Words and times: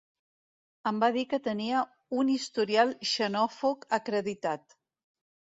En 0.91 1.01
va 1.03 1.09
dir 1.17 1.25
que 1.33 1.39
tenia 1.47 1.83
‘un 2.21 2.33
historial 2.37 2.95
xenòfob 3.11 3.87
acreditat’. 4.01 4.77